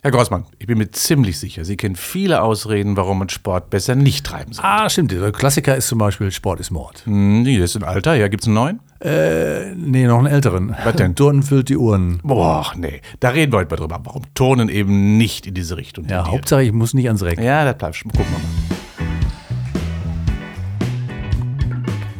[0.00, 3.96] Herr Grossmann, ich bin mir ziemlich sicher, Sie kennen viele Ausreden, warum man Sport besser
[3.96, 4.64] nicht treiben soll.
[4.64, 5.10] Ah, stimmt.
[5.10, 7.02] Der Klassiker ist zum Beispiel Sport ist Mord.
[7.04, 8.14] Hm, nee, das ist ein Alter.
[8.14, 8.80] Ja, gibt's einen neuen?
[9.00, 10.72] Äh, nee, noch einen älteren.
[10.84, 11.14] Was denn?
[11.16, 12.20] Turnen füllt die Uhren.
[12.22, 13.00] Boah, nee.
[13.18, 16.32] Da reden wir heute mal drüber, warum Turnen eben nicht in diese Richtung Ja, tendiert.
[16.32, 17.40] Hauptsache, ich muss nicht ans Reck.
[17.40, 18.12] Ja, das bleibt schon.
[18.12, 19.02] Gucken wir mal.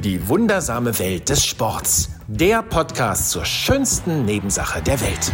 [0.02, 2.10] Die wundersame Welt des Sports.
[2.26, 5.32] Der Podcast zur schönsten Nebensache der Welt.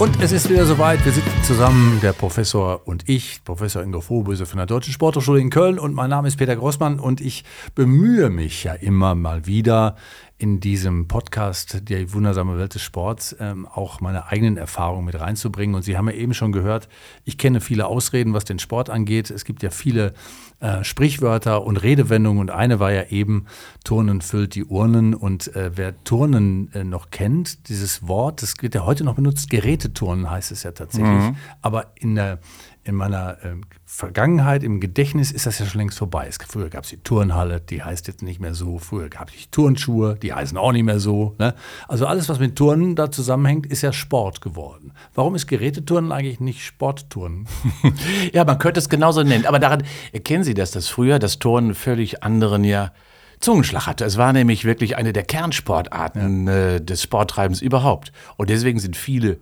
[0.00, 1.04] Und es ist wieder soweit.
[1.04, 5.50] Wir sitzen zusammen, der Professor und ich, Professor Ingo Frohböse von der Deutschen Sporthochschule in
[5.50, 5.78] Köln.
[5.78, 9.96] Und mein Name ist Peter Grossmann und ich bemühe mich ja immer mal wieder
[10.40, 15.74] in diesem Podcast Die wundersame Welt des Sports ähm, auch meine eigenen Erfahrungen mit reinzubringen.
[15.76, 16.88] Und Sie haben ja eben schon gehört,
[17.26, 19.30] ich kenne viele Ausreden, was den Sport angeht.
[19.30, 20.14] Es gibt ja viele
[20.60, 23.46] äh, Sprichwörter und Redewendungen und eine war ja eben,
[23.84, 25.14] Turnen füllt die Urnen.
[25.14, 29.50] Und äh, wer Turnen äh, noch kennt, dieses Wort, das wird ja heute noch benutzt,
[29.50, 31.34] Geräteturnen heißt es ja tatsächlich.
[31.60, 32.38] Aber in der
[32.82, 36.26] in meiner ähm, Vergangenheit, im Gedächtnis ist das ja schon längst vorbei.
[36.28, 38.78] Es, früher gab es die Turnhalle, die heißt jetzt nicht mehr so.
[38.78, 41.34] Früher gab es die Turnschuhe, die heißen auch nicht mehr so.
[41.38, 41.54] Ne?
[41.88, 44.92] Also alles, was mit Turnen da zusammenhängt, ist ja Sport geworden.
[45.14, 47.46] Warum ist Geräteturnen eigentlich nicht Sportturnen?
[48.32, 49.46] Ja, man könnte es genauso nennen.
[49.46, 52.92] Aber daran erkennen Sie das, dass früher das Turnen völlig anderen ja
[53.40, 54.04] Zungenschlag hatte.
[54.04, 58.12] Es war nämlich wirklich eine der Kernsportarten äh, des Sporttreibens überhaupt.
[58.36, 59.38] Und deswegen sind viele,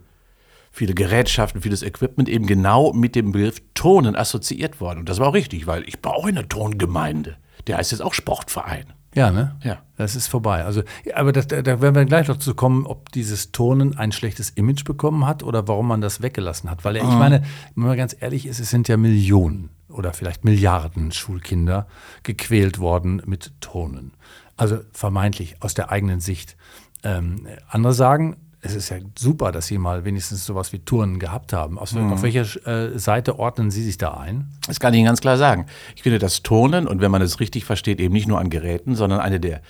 [0.78, 5.00] viele Gerätschaften, vieles Equipment eben genau mit dem Begriff Turnen assoziiert worden.
[5.00, 7.36] Und das war auch richtig, weil ich brauche eine Turngemeinde.
[7.66, 8.86] Der heißt jetzt auch Sportverein.
[9.14, 9.56] Ja, ne?
[9.64, 9.78] Ja.
[9.96, 10.64] Das ist vorbei.
[10.64, 10.82] Also,
[11.14, 14.50] aber das, da, da werden wir gleich noch zu kommen, ob dieses Turnen ein schlechtes
[14.50, 16.84] Image bekommen hat oder warum man das weggelassen hat.
[16.84, 17.42] Weil ich meine,
[17.74, 21.88] wenn man ganz ehrlich ist, es sind ja Millionen oder vielleicht Milliarden Schulkinder
[22.22, 24.12] gequält worden mit Turnen.
[24.56, 26.56] Also vermeintlich aus der eigenen Sicht.
[27.02, 31.52] Ähm, andere sagen, es ist ja super, dass Sie mal wenigstens sowas wie Turnen gehabt
[31.52, 31.78] haben.
[31.78, 34.48] Aus, Auf welcher äh, Seite ordnen Sie sich da ein?
[34.66, 35.66] Das kann ich Ihnen ganz klar sagen.
[35.94, 38.97] Ich finde das Turnen, und wenn man es richtig versteht, eben nicht nur an Geräten,
[38.97, 39.62] sondern eine der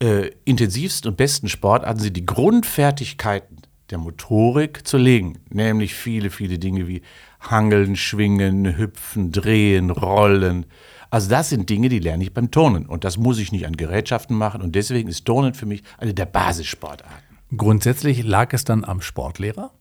[0.00, 3.58] äh, intensivsten und besten Sportarten sind die Grundfertigkeiten
[3.90, 5.38] der Motorik zu legen.
[5.50, 7.02] Nämlich viele, viele Dinge wie
[7.40, 10.64] Hangeln, Schwingen, Hüpfen, Drehen, Rollen.
[11.10, 12.86] Also das sind Dinge, die lerne ich beim Turnen.
[12.86, 14.62] Und das muss ich nicht an Gerätschaften machen.
[14.62, 17.31] Und deswegen ist Turnen für mich eine der Basissportarten.
[17.56, 19.72] Grundsätzlich lag es dann am Sportlehrer?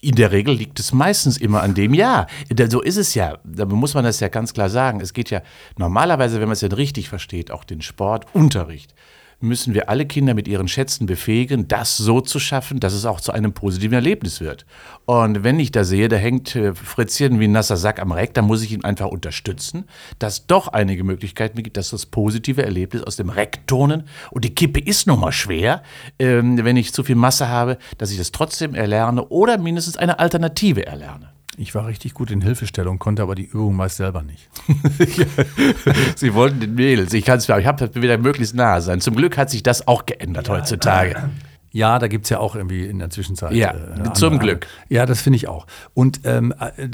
[0.00, 2.26] In der Regel liegt es meistens immer an dem, ja,
[2.68, 3.38] so ist es ja.
[3.44, 5.00] Da muss man das ja ganz klar sagen.
[5.00, 5.42] Es geht ja
[5.78, 8.94] normalerweise, wenn man es denn richtig versteht, auch den Sportunterricht,
[9.40, 13.20] müssen wir alle Kinder mit ihren Schätzen befähigen, das so zu schaffen, dass es auch
[13.20, 14.64] zu einem positiven Erlebnis wird.
[15.04, 18.34] Und wenn ich da sehe, da hängt äh, Fritzchen wie ein nasser Sack am Reck,
[18.34, 19.84] dann muss ich ihn einfach unterstützen,
[20.18, 24.54] dass doch einige Möglichkeiten gibt, dass das positive Erlebnis aus dem Reck turnen und die
[24.54, 25.82] Kippe ist nun mal schwer,
[26.18, 30.18] ähm, wenn ich zu viel Masse habe, dass ich das trotzdem erlerne oder mindestens eine
[30.18, 31.35] Alternative erlerne.
[31.58, 34.48] Ich war richtig gut in Hilfestellung, konnte aber die Übung meist selber nicht.
[36.16, 37.12] Sie wollten den Mädels.
[37.14, 39.00] Ich kann es ich habe wieder möglichst nahe sein.
[39.00, 41.30] Zum Glück hat sich das auch geändert heutzutage.
[41.72, 43.52] Ja, da gibt es ja auch irgendwie in der Zwischenzeit.
[43.52, 44.66] Ja, äh, zum andere- Glück.
[44.88, 45.66] Ja, das finde ich auch.
[45.92, 46.88] Und ähm, äh,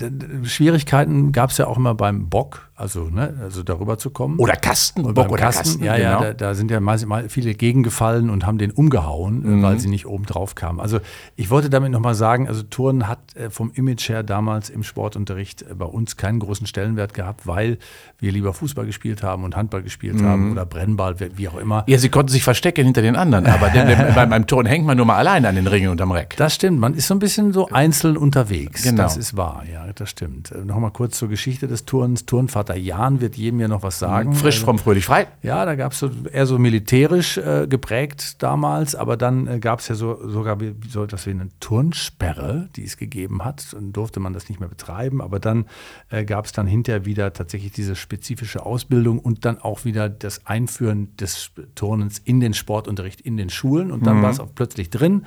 [0.44, 4.38] Schwierigkeiten gab es ja auch immer beim Bock, also, ne, also darüber zu kommen.
[4.38, 5.84] Oder Kasten, Und Bock beim oder Kasten, Kasten.
[5.84, 6.22] ja, ja, genau.
[6.30, 9.60] da, da sind ja mal, mal viele gegengefallen und haben den umgehauen, Mhm.
[9.60, 10.80] äh, weil sie nicht oben drauf kamen.
[10.80, 11.00] Also
[11.36, 15.62] ich wollte damit nochmal sagen, also Turnen hat äh, vom Image her damals im Sportunterricht
[15.62, 17.78] äh, bei uns keinen großen Stellenwert gehabt, weil
[18.18, 20.24] wir lieber Fußball gespielt haben und Handball gespielt Mhm.
[20.26, 21.84] haben oder Brennball, wie auch immer.
[21.86, 24.84] Ja, sie konnten sich verstecken hinter den anderen, aber denn, denn, beim, beim Turnen hängt
[24.86, 26.34] man nur mal alleine an den Ringen und am Reck.
[26.36, 28.82] Das stimmt, man ist so ein bisschen so einzeln unterwegs.
[28.82, 29.02] Genau.
[29.04, 30.52] Das ist wahr, ja, das stimmt.
[30.66, 32.26] Nochmal kurz zur Geschichte des Turnens.
[32.26, 34.32] Turnvater Jan wird jedem ja noch was sagen.
[34.34, 35.26] Frisch, Also- fromm, fröhlich, frei.
[35.42, 39.80] Ja, da gab es so, eher so militärisch äh, geprägt damals, aber dann äh, gab
[39.80, 43.72] es ja so, sogar so etwas wie eine Turnsperre, die es gegeben hat.
[43.72, 45.66] Dann durfte man das nicht mehr betreiben, aber dann
[46.10, 50.46] äh, gab es dann hinterher wieder tatsächlich diese spezifische Ausbildung und dann auch wieder das
[50.46, 54.90] Einführen des Turnens in den Sportunterricht in den Schulen und dann war es auch plötzlich
[54.90, 55.26] drin.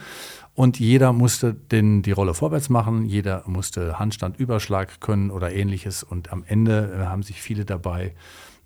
[0.56, 6.02] Und jeder musste den, die Rolle vorwärts machen, jeder musste Handstand, Überschlag können oder ähnliches.
[6.02, 8.14] Und am Ende äh, haben sich viele dabei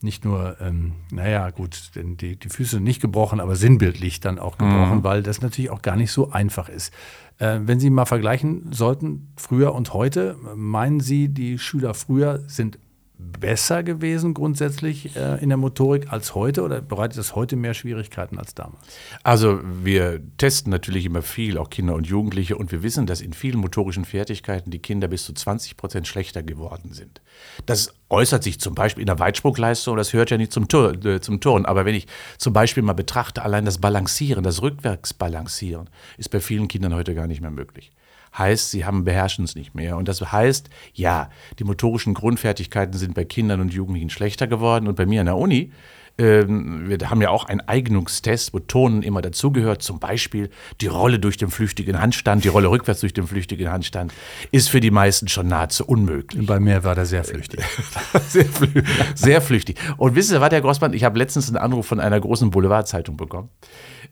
[0.01, 4.57] nicht nur, ähm, naja, gut, denn die, die Füße nicht gebrochen, aber sinnbildlich dann auch
[4.57, 6.93] gebrochen, weil das natürlich auch gar nicht so einfach ist.
[7.37, 12.79] Äh, wenn Sie mal vergleichen sollten, früher und heute, meinen Sie, die Schüler früher sind
[13.19, 16.63] besser gewesen grundsätzlich äh, in der Motorik als heute?
[16.63, 18.87] Oder bereitet das heute mehr Schwierigkeiten als damals?
[19.23, 23.33] Also wir testen natürlich immer viel, auch Kinder und Jugendliche, und wir wissen, dass in
[23.33, 27.21] vielen motorischen Fertigkeiten die Kinder bis zu 20 Prozent schlechter geworden sind.
[27.65, 31.19] Das äußert sich zum Beispiel in der Weitsprungleistung, das hört ja nicht zum, Tur äh,
[31.19, 32.07] zum Turn, aber wenn ich
[32.37, 37.27] zum Beispiel mal betrachte, allein das Balancieren, das Rückwärtsbalancieren, ist bei vielen Kindern heute gar
[37.27, 37.91] nicht mehr möglich
[38.37, 39.97] heißt, sie haben beherrschen es nicht mehr.
[39.97, 41.29] Und das heißt, ja,
[41.59, 44.87] die motorischen Grundfertigkeiten sind bei Kindern und Jugendlichen schlechter geworden.
[44.87, 45.71] Und bei mir an der Uni,
[46.19, 49.81] ähm, wir haben ja auch einen Eignungstest, wo Tonen immer dazugehört.
[49.81, 50.49] Zum Beispiel
[50.81, 54.13] die Rolle durch den flüchtigen Handstand, die Rolle rückwärts durch den flüchtigen Handstand,
[54.51, 56.45] ist für die meisten schon nahezu unmöglich.
[56.45, 57.61] Bei mir war der sehr flüchtig.
[58.27, 58.83] sehr, flü
[59.15, 59.77] sehr flüchtig.
[59.97, 63.15] Und wissen Sie was, Herr Grossmann, ich habe letztens einen Anruf von einer großen Boulevardzeitung
[63.15, 63.49] bekommen.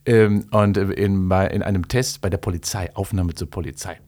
[0.06, 4.00] Ähm, und in, in einem Test bei der Polizei, Aufnahme zur Polizei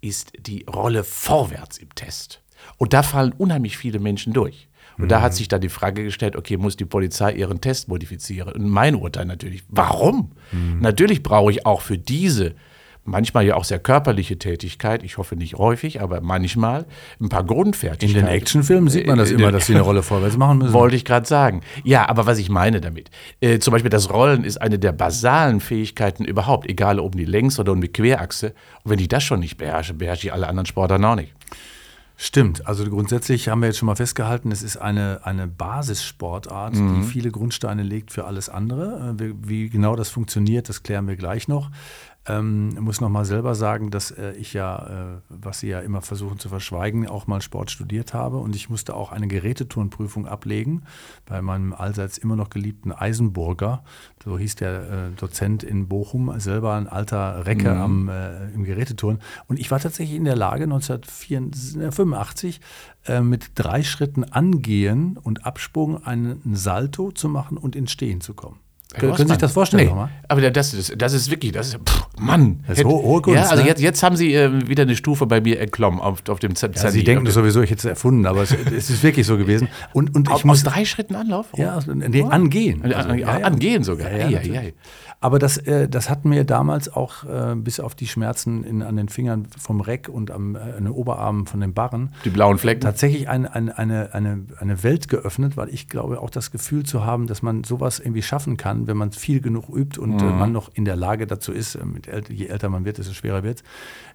[0.00, 2.42] ist die Rolle vorwärts im Test.
[2.78, 4.68] Und da fallen unheimlich viele Menschen durch.
[4.98, 5.08] Und mhm.
[5.08, 5.36] da hat mhm.
[5.36, 8.52] sich dann die Frage gestellt, okay, muss die Polizei ihren Test modifizieren?
[8.52, 10.32] Und mein Urteil natürlich, warum?
[10.52, 10.80] Mhm.
[10.80, 12.54] Natürlich brauche ich auch für diese
[13.04, 16.86] manchmal ja auch sehr körperliche Tätigkeit, ich hoffe nicht häufig, aber manchmal
[17.20, 18.20] ein paar Grundfertigkeiten.
[18.20, 20.72] In den Actionfilmen sieht man das äh, immer, dass sie eine Rolle vorwärts machen müssen.
[20.72, 21.62] Wollte ich gerade sagen.
[21.84, 23.10] Ja, aber was ich meine damit,
[23.40, 27.24] äh, zum Beispiel das Rollen ist eine der basalen Fähigkeiten überhaupt, egal ob um die
[27.24, 28.54] Längs- oder um die Querachse.
[28.84, 31.34] Und wenn ich das schon nicht beherrsche, beherrsche ich alle anderen Sportarten auch nicht.
[32.16, 37.00] Stimmt, also grundsätzlich haben wir jetzt schon mal festgehalten, es ist eine, eine Basissportart, mhm.
[37.00, 39.16] die viele Grundsteine legt für alles andere.
[39.18, 41.70] Äh, wie, genau das funktioniert, das klären wir gleich noch.
[42.28, 46.02] Ähm, muss noch mal selber sagen, dass äh, ich ja, äh, was Sie ja immer
[46.02, 50.84] versuchen zu verschweigen, auch mal Sport studiert habe und ich musste auch eine Geräteturnprüfung ablegen
[51.26, 53.82] bei meinem allseits immer noch geliebten Eisenburger,
[54.22, 57.80] so hieß der äh, Dozent in Bochum, selber ein alter Recke mhm.
[57.80, 59.18] am, äh, im Geräteturn.
[59.48, 62.60] Und ich war tatsächlich in der Lage, 1985
[63.06, 68.34] äh, mit drei Schritten angehen und Absprung einen Salto zu machen und ins Stehen zu
[68.34, 68.61] kommen.
[68.94, 70.10] Können Sie sich das vorstellen nee, nochmal?
[70.28, 72.64] Aber das, das, das ist wirklich, das ist, pff, Mann.
[72.66, 73.68] Das ist hohe, hohe Kunst, ja, also ne?
[73.68, 76.76] jetzt, jetzt haben Sie äh, wieder eine Stufe bei mir erklommen auf, auf dem Z
[76.76, 79.38] ja, Sie denken das sowieso, ich hätte es erfunden, aber es, es, ist wirklich so
[79.38, 79.68] gewesen.
[79.92, 81.48] Und, und ich aus, muss, drei Schritten Anlauf?
[81.56, 82.82] Ja, nee, angehen.
[82.82, 84.10] Also, also, ja, angehen sogar.
[84.12, 84.62] Ja, ja, ja,
[85.22, 88.96] aber das, äh, das hatten mir damals auch äh, bis auf die Schmerzen in, an
[88.96, 92.10] den Fingern vom Reck und am, äh, an den Oberarmen von den Barren.
[92.24, 92.80] Die blauen Flecken.
[92.80, 97.04] Tatsächlich ein, ein, eine, eine, eine Welt geöffnet, weil ich glaube auch das Gefühl zu
[97.04, 100.38] haben, dass man sowas irgendwie schaffen kann, wenn man viel genug übt und äh, mhm.
[100.38, 103.62] man noch in der Lage dazu ist, äh, je älter man wird, desto schwerer wird,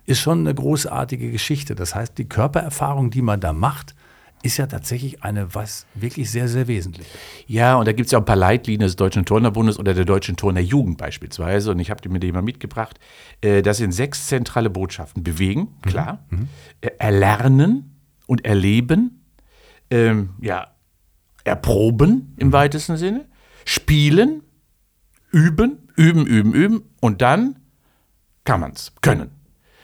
[0.05, 1.75] ist schon eine großartige Geschichte.
[1.75, 3.95] Das heißt, die Körpererfahrung, die man da macht,
[4.43, 7.07] ist ja tatsächlich eine was wirklich sehr, sehr wesentlich.
[7.47, 10.05] Ja, und da gibt es ja auch ein paar Leitlinien des Deutschen Turnerbundes oder der
[10.05, 11.71] Deutschen Turnerjugend beispielsweise.
[11.71, 12.99] Und ich habe die mir die mal mitgebracht.
[13.41, 15.23] Äh, das sind sechs zentrale Botschaften.
[15.23, 15.89] Bewegen, mhm.
[15.89, 16.25] klar.
[16.29, 16.47] Mhm.
[16.99, 17.97] Erlernen
[18.27, 19.23] und erleben.
[19.89, 20.67] Ähm, ja,
[21.43, 22.53] erproben im mhm.
[22.53, 23.25] weitesten Sinne.
[23.65, 24.43] Spielen,
[25.31, 26.83] üben, üben, üben, üben.
[27.01, 27.57] Und dann
[28.43, 29.31] kann man es können.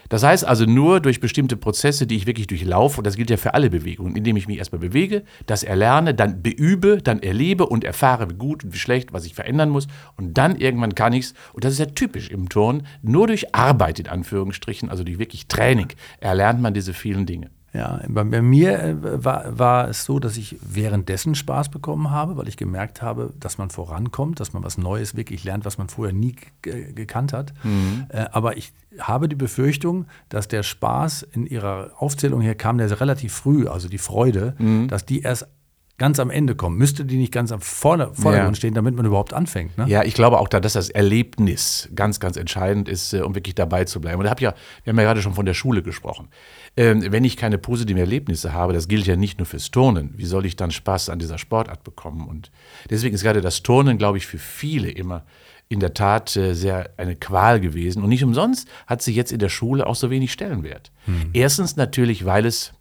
[0.08, 3.36] Das heißt also nur durch bestimmte Prozesse, die ich wirklich durchlaufe, und das gilt ja
[3.36, 7.84] für alle Bewegungen, indem ich mich erstmal bewege, das erlerne, dann beübe, dann erlebe und
[7.84, 9.88] erfahre, wie gut und wie schlecht, was ich verändern muss.
[10.16, 13.54] Und dann irgendwann kann ich es, und das ist ja typisch im Turn, nur durch
[13.54, 15.88] Arbeit in Anführungsstrichen, also durch wirklich Training,
[16.20, 17.50] erlernt man diese vielen Dinge.
[17.74, 22.36] Ja, bei, bei mir äh, war, war es so, dass ich währenddessen Spaß bekommen habe,
[22.36, 25.88] weil ich gemerkt habe, dass man vorankommt, dass man was Neues wirklich lernt, was man
[25.88, 27.52] vorher nie gekannt hat.
[27.64, 28.06] Mhm.
[28.10, 33.00] Äh, aber ich habe die Befürchtung, dass der Spaß in ihrer Aufzählung her kam, der
[33.00, 34.86] relativ früh, also die Freude, mhm.
[34.86, 35.48] dass die erst
[35.96, 36.76] ganz am Ende kommen.
[36.76, 38.58] Müsste die nicht ganz am Vorder Vordergrund ja.
[38.58, 39.78] stehen, damit man überhaupt anfängt?
[39.78, 39.86] Ne?
[39.88, 43.54] Ja, ich glaube auch, da, dass das Erlebnis ganz, ganz entscheidend ist, äh, um wirklich
[43.54, 44.18] dabei zu bleiben.
[44.18, 46.28] Und da hab ja, wir haben ja gerade schon von der Schule gesprochen.
[46.76, 50.26] Ähm, wenn ich keine positiven Erlebnisse habe, das gilt ja nicht nur fürs Turnen, wie
[50.26, 52.26] soll ich dann Spaß an dieser Sportart bekommen?
[52.26, 52.50] Und
[52.90, 55.24] deswegen ist gerade das Turnen, glaube ich, für viele immer
[55.68, 58.02] in der Tat äh, sehr eine Qual gewesen.
[58.02, 60.90] Und nicht umsonst hat sie jetzt in der Schule auch so wenig Stellenwert.
[61.06, 61.30] Hm.
[61.32, 62.72] Erstens natürlich, weil es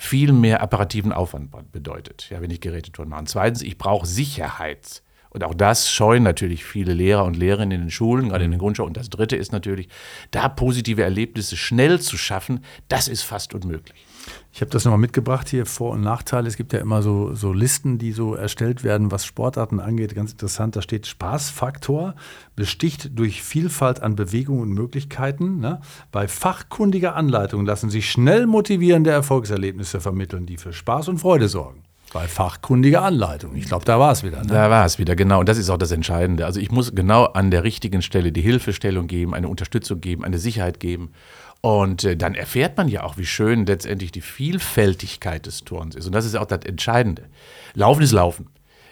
[0.00, 3.24] viel mehr apparativen Aufwand bedeutet, ja, wenn ich Gerätetouren mache.
[3.24, 5.02] zweitens, ich brauche Sicherheit.
[5.28, 8.56] Und auch das scheuen natürlich viele Lehrer und Lehrerinnen in den Schulen, gerade in den
[8.56, 8.62] mhm.
[8.62, 8.88] Grundschulen.
[8.88, 9.88] Und das Dritte ist natürlich,
[10.30, 14.06] da positive Erlebnisse schnell zu schaffen, das ist fast unmöglich.
[14.52, 16.48] Ich habe das nochmal mitgebracht hier, Vor- und Nachteile.
[16.48, 20.14] Es gibt ja immer so, so Listen, die so erstellt werden, was Sportarten angeht.
[20.14, 22.14] Ganz interessant, da steht Spaßfaktor,
[22.56, 25.60] besticht durch Vielfalt an Bewegungen und Möglichkeiten.
[25.60, 25.80] Ne?
[26.10, 31.82] Bei fachkundiger Anleitung lassen sich schnell motivierende Erfolgserlebnisse vermitteln, die für Spaß und Freude sorgen.
[32.12, 33.54] Bei fachkundiger Anleitung.
[33.54, 34.38] Ich glaube, da war es wieder.
[34.38, 34.48] Ne?
[34.48, 35.40] Da war es wieder, genau.
[35.40, 36.44] Und das ist auch das Entscheidende.
[36.44, 40.38] Also ich muss genau an der richtigen Stelle die Hilfestellung geben, eine Unterstützung geben, eine
[40.38, 41.12] Sicherheit geben.
[41.62, 46.06] Und äh, dann erfährt man ja auch, wie schön letztendlich die Vielfältigkeit des Turns ist.
[46.06, 47.28] Und das ist auch das Entscheidende.
[47.74, 48.48] Laufen ist Laufen.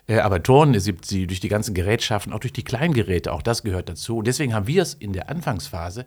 [0.06, 3.62] Äh, aber Turnen ist sie durch die ganzen Gerätschaften, auch durch die Kleingeräte, auch das
[3.62, 4.18] gehört dazu.
[4.18, 6.06] Und deswegen haben wir es in der Anfangsphase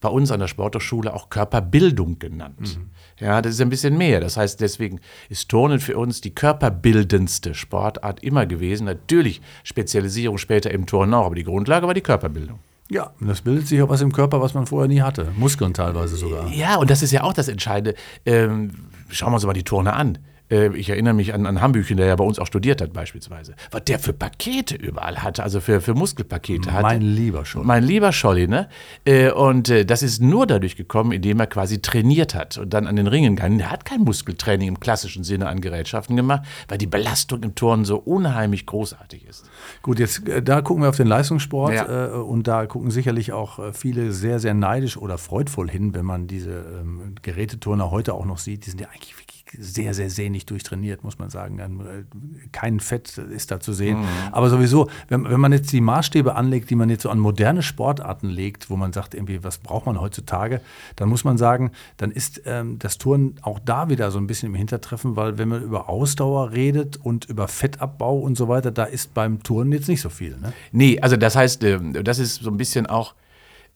[0.00, 2.76] bei uns an der Sporthochschule auch Körperbildung genannt.
[2.76, 2.90] Mhm.
[3.18, 4.20] Ja, das ist ein bisschen mehr.
[4.20, 8.86] Das heißt, deswegen ist Turnen für uns die körperbildendste Sportart immer gewesen.
[8.86, 12.60] Natürlich Spezialisierung später im Turnen auch, aber die Grundlage war die Körperbildung.
[12.90, 15.28] Ja, das bildet sich auch was im Körper, was man vorher nie hatte.
[15.36, 16.48] Muskeln teilweise sogar.
[16.48, 17.94] Ja, und das ist ja auch das Entscheidende.
[18.26, 18.72] Ähm,
[19.08, 20.18] schauen wir uns mal die Turne an.
[20.50, 23.54] Äh, ich erinnere mich an, an Hambüchen, der ja bei uns auch studiert hat beispielsweise,
[23.70, 26.82] was der für Pakete überall hatte, also für, für Muskelpakete hatte.
[26.82, 27.66] Mein lieber Scholli.
[27.66, 28.68] Mein lieber Scholli, ne?
[29.04, 32.86] Äh, und äh, das ist nur dadurch gekommen, indem er quasi trainiert hat und dann
[32.86, 33.60] an den Ringen gegangen.
[33.60, 37.84] Er hat kein Muskeltraining im klassischen Sinne an Gerätschaften gemacht, weil die Belastung im Turnen
[37.84, 39.48] so unheimlich großartig ist.
[39.82, 42.06] Gut, jetzt da gucken wir auf den Leistungssport ja.
[42.16, 46.50] und da gucken sicherlich auch viele sehr, sehr neidisch oder freudvoll hin, wenn man diese
[46.50, 48.66] ähm, Geräteturner heute auch noch sieht.
[48.66, 51.58] Die sind ja eigentlich wirklich sehr, sehr sehnig durchtrainiert, muss man sagen.
[51.58, 52.04] Äh,
[52.52, 54.00] kein Fett ist da zu sehen.
[54.00, 54.06] Mhm.
[54.32, 57.62] Aber sowieso, wenn, wenn, man jetzt die Maßstäbe anlegt, die man jetzt so an moderne
[57.62, 60.60] Sportarten legt, wo man sagt, irgendwie, was braucht man heutzutage,
[60.96, 64.50] dann muss man sagen, dann ist ähm, das Touren auch da wieder so ein bisschen
[64.50, 68.84] im Hintertreffen, weil wenn man über Ausdauer redet und über Fettabbau und so weiter, da
[68.84, 70.36] ist beim Touren jetzt nicht so viel.
[70.36, 70.52] Ne?
[70.72, 73.14] Nee, also das heißt, ähm, das ist so ein bisschen auch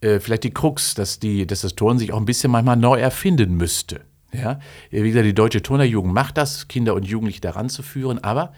[0.01, 2.99] äh, vielleicht die Krux, dass, die, dass das Touren sich auch ein bisschen manchmal neu
[2.99, 4.03] erfinden müsste.
[4.35, 4.59] Ja,
[4.91, 8.53] wie gesagt, die deutsche Turnerjugend macht das, Kinder und Jugendliche daran zu führen, aber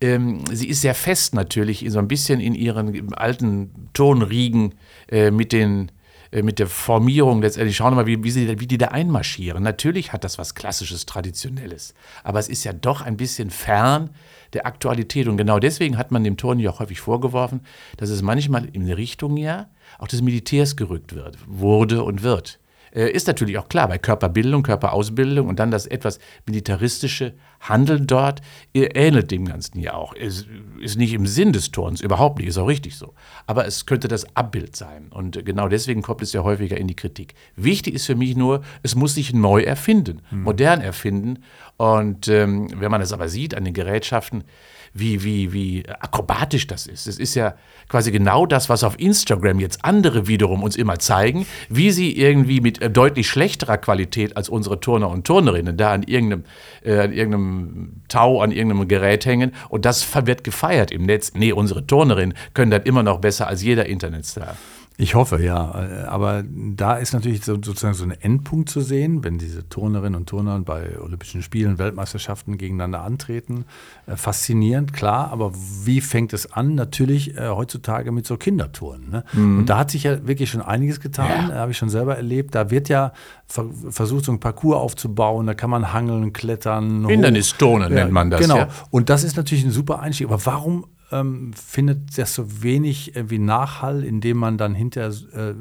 [0.00, 4.74] ähm, sie ist sehr fest natürlich, so ein bisschen in ihren alten Turnriegen
[5.10, 5.90] äh, mit den
[6.30, 7.76] äh, mit der Formierung letztendlich.
[7.76, 9.62] Schauen wir mal, wie, wie, sie, wie die da einmarschieren.
[9.62, 14.10] Natürlich hat das was Klassisches, Traditionelles, aber es ist ja doch ein bisschen fern
[14.52, 15.26] der Aktualität.
[15.26, 17.60] Und genau deswegen hat man dem Turnen ja auch häufig vorgeworfen,
[17.96, 19.68] dass es manchmal in Richtung ja
[19.98, 22.58] auch des Militärs gerückt wird, wurde und wird.
[22.94, 28.40] Äh, ist natürlich auch klar, bei Körperbildung, Körperausbildung und dann das etwas militaristische Handeln dort
[28.74, 30.14] äh, ähnelt dem Ganzen ja auch.
[30.14, 30.46] Ist,
[30.80, 33.14] ist nicht im Sinn des Turns, überhaupt nicht, ist auch richtig so.
[33.46, 35.08] Aber es könnte das Abbild sein.
[35.10, 37.34] Und genau deswegen kommt es ja häufiger in die Kritik.
[37.56, 40.42] Wichtig ist für mich nur, es muss sich neu erfinden, mhm.
[40.42, 41.42] modern erfinden.
[41.76, 44.44] Und ähm, wenn man es aber sieht an den Gerätschaften,
[44.92, 47.06] wie, wie, wie akrobatisch das ist.
[47.06, 47.54] Es ist ja
[47.88, 52.60] quasi genau das, was auf Instagram jetzt andere wiederum uns immer zeigen, wie sie irgendwie
[52.60, 56.44] mit äh, deutlich schlechterer Qualität als unsere Turner und Turnerinnen da an irgendeinem,
[56.82, 61.32] äh, an irgendeinem Tau, an irgendeinem Gerät hängen und das wird gefeiert im Netz.
[61.34, 64.56] Nee, unsere Turnerinnen können das immer noch besser als jeder Internetstar.
[65.00, 66.08] Ich hoffe, ja.
[66.08, 70.28] Aber da ist natürlich so, sozusagen so ein Endpunkt zu sehen, wenn diese Turnerinnen und
[70.28, 73.64] Turner bei Olympischen Spielen, Weltmeisterschaften gegeneinander antreten.
[74.08, 75.30] Äh, faszinierend, klar.
[75.30, 75.52] Aber
[75.84, 76.74] wie fängt es an?
[76.74, 79.08] Natürlich äh, heutzutage mit so Kindertouren.
[79.08, 79.24] Ne?
[79.34, 79.58] Mhm.
[79.60, 81.50] Und da hat sich ja wirklich schon einiges getan.
[81.50, 81.54] Ja.
[81.54, 82.56] Habe ich schon selber erlebt.
[82.56, 83.12] Da wird ja
[83.46, 85.46] ver versucht, so ein Parcours aufzubauen.
[85.46, 87.06] Da kann man hangeln, klettern.
[87.06, 88.40] Hindernisturnen ja, nennt man das.
[88.40, 88.56] Genau.
[88.56, 88.68] Ja.
[88.90, 90.26] Und das ist natürlich ein super Einstieg.
[90.26, 95.54] Aber warum ähm, findet das so wenig wie Nachhall, indem man dann hinterher äh,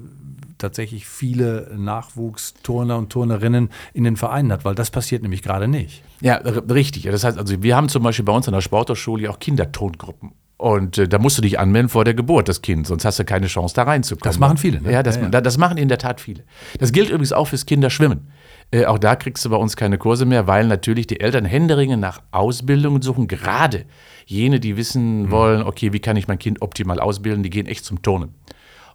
[0.57, 6.03] tatsächlich viele Nachwuchsturner und Turnerinnen in den Vereinen hat, weil das passiert nämlich gerade nicht.
[6.21, 7.03] Ja, richtig.
[7.03, 10.31] Das heißt also, wir haben zum Beispiel bei uns an der Sporthochschule auch Kindertongruppen.
[10.57, 13.25] Und äh, da musst du dich anmelden vor der Geburt des Kindes, sonst hast du
[13.25, 14.23] keine Chance, da reinzukommen.
[14.23, 14.91] Das machen viele, ne?
[14.91, 15.41] Ja, das, ja, ja.
[15.41, 16.43] das machen in der Tat viele.
[16.79, 18.31] Das gilt übrigens auch fürs Kinderschwimmen.
[18.71, 22.01] Äh, auch da kriegst du bei uns keine Kurse mehr, weil natürlich die Eltern händeringend
[22.01, 23.85] nach Ausbildungen suchen, gerade
[24.27, 25.31] jene, die wissen mhm.
[25.31, 28.35] wollen, okay, wie kann ich mein Kind optimal ausbilden, die gehen echt zum Turnen.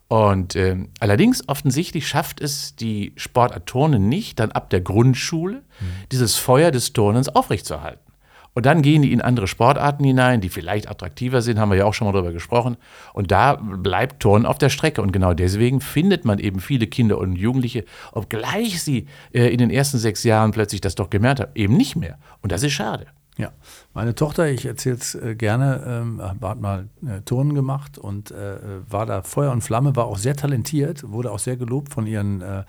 [0.09, 5.87] Und äh, allerdings offensichtlich schafft es die Sportart Turnen nicht, dann ab der Grundschule mhm.
[6.13, 8.13] dieses Feuer des Turnens aufrechtzuerhalten.
[8.55, 11.87] Und dann gehen die in andere Sportarten hinein, die vielleicht attraktiver sind, haben wir ja
[11.87, 12.77] auch schon mal drüber gesprochen.
[13.15, 15.01] Und da bleibt Turnen auf der Strecke.
[15.01, 19.71] Und genau deswegen findet man eben viele Kinder und Jugendliche, obgleich sie äh, in den
[19.71, 22.19] ersten sechs Jahren plötzlich das doch gemerkt haben, eben nicht mehr.
[22.43, 23.07] Und das ist schade.
[23.43, 23.51] Ja,
[23.93, 28.57] meine Tochter, ich erzähle es äh, gerne, ähm, hat mal äh, Turnen gemacht und äh,
[28.89, 32.41] war da Feuer und Flamme, war auch sehr talentiert, wurde auch sehr gelobt von ihren,
[32.41, 32.63] äh,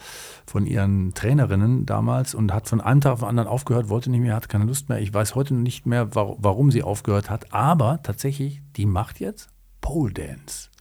[0.47, 4.21] von ihren Trainerinnen damals und hat von einem Tag auf den anderen aufgehört, wollte nicht
[4.21, 4.99] mehr, hatte keine Lust mehr.
[4.99, 9.49] Ich weiß heute nicht mehr, war, warum sie aufgehört hat, aber tatsächlich, die macht jetzt
[9.79, 10.72] Pole Dance.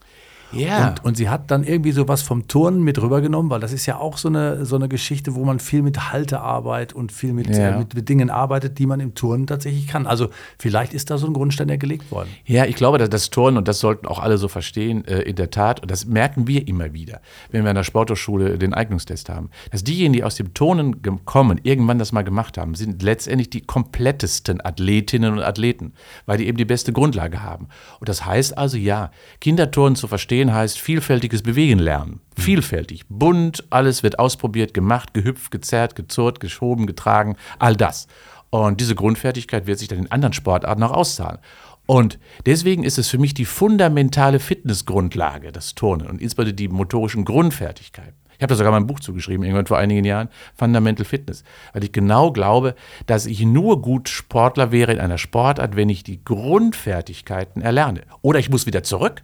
[0.53, 0.89] Ja.
[0.89, 3.87] Und, und, sie hat dann irgendwie so was vom Turnen mit rübergenommen, weil das ist
[3.87, 7.49] ja auch so eine, so eine Geschichte, wo man viel mit Haltearbeit und viel mit,
[7.49, 7.71] ja.
[7.71, 10.07] äh, mit, mit, Dingen arbeitet, die man im Turnen tatsächlich kann.
[10.07, 10.29] Also
[10.59, 12.29] vielleicht ist da so ein Grundstein ja gelegt worden.
[12.45, 15.37] Ja, ich glaube, dass das Turnen, und das sollten auch alle so verstehen, äh, in
[15.37, 19.29] der Tat, und das merken wir immer wieder, wenn wir an der Sporthochschule den Eignungstest
[19.29, 23.51] haben, dass diejenigen, die aus dem Turnen kommen, irgendwann das mal gemacht haben, sind letztendlich
[23.51, 25.95] die komplettesten Athletinnen und Athleten,
[26.27, 27.69] weil die eben die beste Grundlage haben.
[28.01, 32.21] Und das heißt also, ja, Kinderturnen zu verstehen, verstehen heißt vielfältiges Bewegen lernen.
[32.37, 32.43] Mhm.
[32.43, 38.07] Vielfältig, bunt, alles wird ausprobiert, gemacht, gehüpft, gezerrt, gezurrt, geschoben, getragen, all das.
[38.51, 41.39] Und diese Grundfertigkeit wird sich dann in anderen Sportarten auch auszahlen.
[41.87, 47.25] Und deswegen ist es für mich die fundamentale Fitnessgrundlage, das Turnen und insbesondere die motorischen
[47.25, 48.15] Grundfertigkeiten.
[48.37, 51.85] Ich habe da sogar mal ein Buch zugeschrieben, irgendwann vor einigen Jahren, Fundamental Fitness, weil
[51.85, 52.75] ich genau glaube,
[53.07, 58.03] dass ich nur gut Sportler wäre in einer Sportart, wenn ich die Grundfertigkeiten erlerne.
[58.21, 59.23] Oder ich muss wieder zurück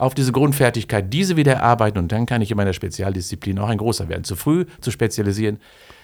[0.00, 3.78] auf diese Grundfertigkeit, diese wieder erarbeiten und dann kann ich in meiner Spezialdisziplin auch ein
[3.78, 4.24] großer werden.
[4.24, 5.58] Zu früh zu spezialisieren,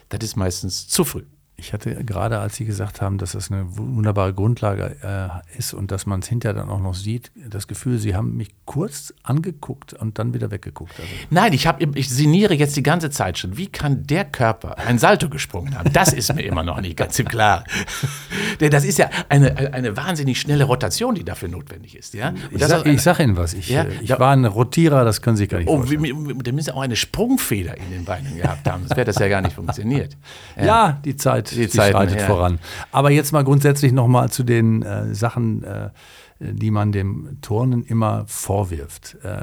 [0.09, 1.23] das ist meistens zu früh.
[1.59, 5.91] Ich hatte gerade, als Sie gesagt haben, dass das eine wunderbare Grundlage äh, ist und
[5.91, 9.95] dass man es hinterher dann auch noch sieht, das Gefühl, Sie haben mich kurz angeguckt
[9.95, 10.93] und dann wieder weggeguckt.
[10.99, 13.57] Also Nein, ich, hab, ich sinniere jetzt die ganze Zeit schon.
[13.57, 15.91] Wie kann der Körper ein Salto gesprungen haben?
[15.95, 17.65] Das ist mir immer noch nicht ganz im Klaren.
[18.61, 22.13] Denn das ist ja eine, eine wahnsinnig schnelle Rotation, die dafür notwendig ist.
[22.13, 22.35] Ja?
[22.51, 23.55] ich sage sag Ihnen was.
[23.55, 26.43] Ich, ja, äh, ich war ein Rotierer, das können Sie gar nicht oh, vorstellen.
[26.43, 28.83] Da müssen Sie auch eine Sprungfeder in den Beinen gehabt haben.
[28.83, 30.19] Sonst wäre das ja gar nicht funktioniert.
[30.57, 32.27] Ja, ja die Zeit Zeit, die, Zeit schreitet ja.
[32.27, 32.59] voran.
[32.93, 35.91] Aber jetzt mal grundsätzlich nochmal zu den äh, Sachen, äh,
[36.39, 39.17] die man dem Turnen immer vorwirft.
[39.23, 39.39] Äh,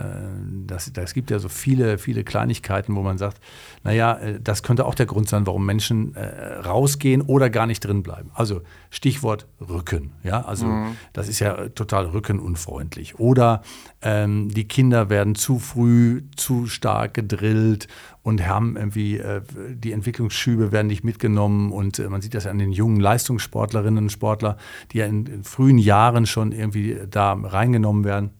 [0.67, 3.39] das, das gibt ja so viele, viele Kleinigkeiten, wo man sagt,
[3.83, 7.79] naja, äh, das könnte auch der Grund sein, warum Menschen äh, rausgehen oder gar nicht
[7.79, 8.29] drin bleiben.
[8.35, 10.11] Also Stichwort Rücken.
[10.23, 10.95] Ja, also mhm.
[11.13, 13.19] das ist ja total rückenunfreundlich.
[13.19, 13.63] Oder
[14.03, 17.87] ähm, die Kinder werden zu früh zu stark gedrillt
[18.23, 22.57] und haben irgendwie äh, die Entwicklungsschübe werden nicht mitgenommen und äh, man sieht das an
[22.57, 24.57] den jungen Leistungssportlerinnen und Sportler,
[24.91, 28.31] die ja in, in, frühen Jahren schon irgendwie da reingenommen werden.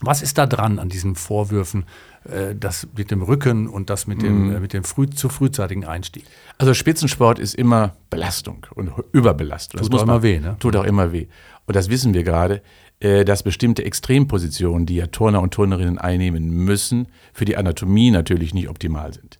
[0.00, 1.84] Was ist da dran an diesen Vorwürfen,
[2.24, 4.60] äh, das mit dem Rücken und das mit dem, mm.
[4.60, 6.24] mit dem früh, zu frühzeitigen Einstieg?
[6.58, 9.78] Also Spitzensport ist immer Belastung und Überbelastung.
[9.78, 10.56] Das tut auch immer weh, ne?
[10.58, 11.26] Tut auch immer weh.
[11.66, 12.62] Und das wissen wir gerade.
[12.98, 18.54] Äh, dass bestimmte Extrempositionen, die ja Turner und Turnerinnen einnehmen müssen, für die Anatomie natürlich
[18.54, 19.38] nicht optimal sind.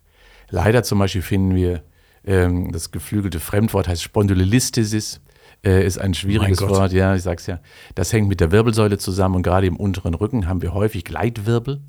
[0.51, 1.81] Leider zum Beispiel finden wir,
[2.23, 5.21] ähm, das geflügelte Fremdwort heißt Spondylolisthesis,
[5.65, 7.59] äh, ist ein schwieriges Wort, ja, ich sag's ja.
[7.95, 11.81] Das hängt mit der Wirbelsäule zusammen und gerade im unteren Rücken haben wir häufig Gleitwirbel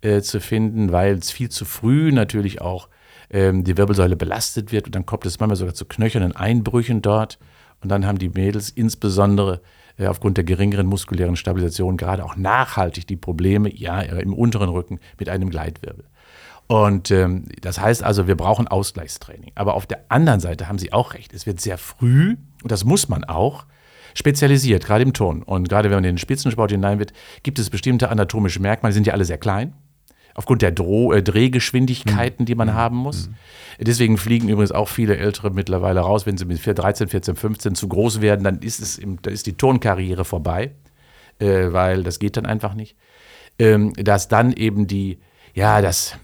[0.00, 2.88] äh, zu finden, weil es viel zu früh natürlich auch
[3.30, 7.38] ähm, die Wirbelsäule belastet wird und dann kommt es manchmal sogar zu knöchernen Einbrüchen dort
[7.82, 9.60] und dann haben die Mädels insbesondere
[9.98, 15.28] aufgrund der geringeren muskulären Stabilisation gerade auch nachhaltig die Probleme, ja, im unteren Rücken mit
[15.28, 16.04] einem Gleitwirbel.
[16.66, 19.52] Und ähm, das heißt also, wir brauchen Ausgleichstraining.
[19.54, 21.34] Aber auf der anderen Seite haben Sie auch recht.
[21.34, 23.66] Es wird sehr früh, und das muss man auch,
[24.14, 25.42] spezialisiert, gerade im Ton.
[25.42, 28.96] Und gerade wenn man in den Spitzensport hinein wird, gibt es bestimmte anatomische Merkmale, die
[28.96, 29.74] sind ja alle sehr klein
[30.34, 32.74] aufgrund der Droh äh, Drehgeschwindigkeiten, die man mhm.
[32.74, 33.28] haben muss.
[33.28, 33.34] Mhm.
[33.80, 37.88] Deswegen fliegen übrigens auch viele Ältere mittlerweile raus, wenn sie mit 13, 14, 15 zu
[37.88, 40.72] groß werden, dann ist, es im, dann ist die Turnkarriere vorbei,
[41.38, 42.96] äh, weil das geht dann einfach nicht.
[43.58, 45.18] Ähm, dass dann eben die,
[45.54, 46.16] ja, das,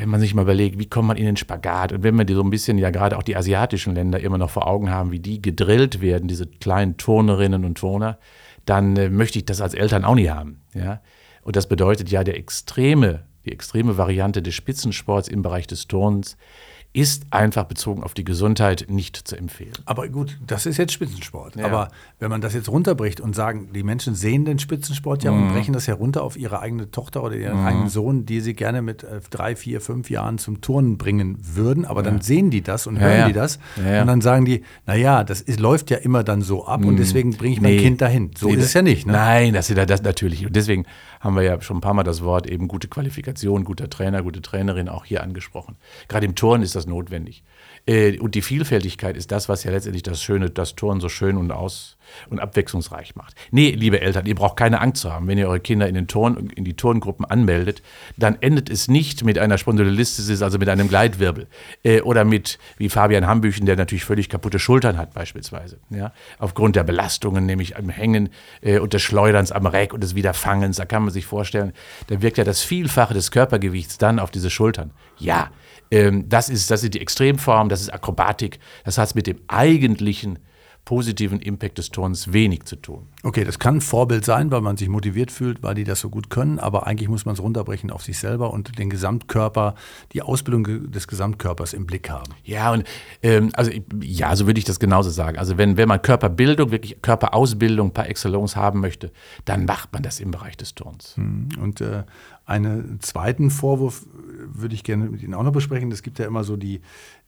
[0.00, 2.34] wenn man sich mal überlegt, wie kommt man in den Spagat und wenn wir die
[2.34, 5.20] so ein bisschen, ja gerade auch die asiatischen Länder immer noch vor Augen haben, wie
[5.20, 8.18] die gedrillt werden, diese kleinen Turnerinnen und Turner,
[8.64, 10.62] dann äh, möchte ich das als Eltern auch nie haben.
[10.74, 11.00] Ja?
[11.44, 16.36] Und das bedeutet ja, der extreme, die extreme Variante des Spitzensports im Bereich des Turnens
[16.94, 19.72] ist einfach bezogen auf die Gesundheit nicht zu empfehlen.
[19.84, 21.56] Aber gut, das ist jetzt Spitzensport.
[21.56, 21.66] Ja.
[21.66, 21.88] Aber
[22.20, 25.42] wenn man das jetzt runterbricht und sagen, die Menschen sehen den Spitzensport ja mhm.
[25.42, 27.66] und brechen das herunter auf ihre eigene Tochter oder ihren mhm.
[27.66, 31.84] eigenen Sohn, die sie gerne mit äh, drei, vier, fünf Jahren zum Turnen bringen würden,
[31.84, 32.10] aber ja.
[32.10, 35.40] dann sehen die das und hören ja, die das und dann sagen die, naja, das
[35.40, 36.88] ist, läuft ja immer dann so ab mhm.
[36.90, 37.82] und deswegen bringe ich mein nee.
[37.82, 38.30] Kind dahin.
[38.38, 39.04] So nee, ist es ja nicht.
[39.04, 39.14] Ne?
[39.14, 40.46] Nein, das ist das natürlich.
[40.46, 40.86] Und deswegen
[41.24, 44.42] haben wir ja schon ein paar Mal das Wort eben gute Qualifikation, guter Trainer, gute
[44.42, 45.76] Trainerin auch hier angesprochen.
[46.06, 47.42] Gerade im Turnen ist das notwendig.
[47.86, 51.36] Äh, und die Vielfältigkeit ist das, was ja letztendlich das Schöne, das Turnen so schön
[51.36, 51.96] und aus
[52.28, 53.34] und abwechslungsreich macht.
[53.50, 55.26] Nee, liebe Eltern, ihr braucht keine Angst zu haben.
[55.26, 57.82] Wenn ihr eure Kinder in, den Turn, in die Turngruppen anmeldet,
[58.16, 61.46] dann endet es nicht mit einer Spondylolisthesis, also mit einem Gleitwirbel.
[61.82, 65.78] Äh, oder mit, wie Fabian Hambüchen, der natürlich völlig kaputte Schultern hat, beispielsweise.
[65.90, 66.12] Ja?
[66.38, 70.76] Aufgrund der Belastungen, nämlich am Hängen äh, und des Schleuderns am Reck und des Wiederfangens.
[70.76, 71.72] Da kann man sich vorstellen,
[72.08, 74.90] da wirkt ja das Vielfache des Körpergewichts dann auf diese Schultern.
[75.18, 75.50] Ja,
[75.90, 78.58] ähm, das, ist, das ist die Extremform, das ist Akrobatik.
[78.84, 80.38] Das hat mit dem eigentlichen
[80.84, 83.06] positiven Impact des Turns wenig zu tun.
[83.22, 86.10] Okay, das kann ein Vorbild sein, weil man sich motiviert fühlt, weil die das so
[86.10, 89.76] gut können, aber eigentlich muss man es runterbrechen auf sich selber und den Gesamtkörper,
[90.12, 92.34] die Ausbildung des Gesamtkörpers im Blick haben.
[92.44, 92.84] Ja, und
[93.22, 93.70] ähm, also
[94.02, 95.38] ja, so würde ich das genauso sagen.
[95.38, 99.10] Also wenn, wenn man Körperbildung, wirklich Körperausbildung par excellence haben möchte,
[99.46, 101.16] dann macht man das im Bereich des Turns.
[101.16, 102.04] Hm, und äh,
[102.44, 104.04] Einen zweiten Vorwurf
[104.54, 105.90] würde ich gerne mit Ihnen auch noch besprechen.
[105.92, 106.80] Es gibt ja immer so die,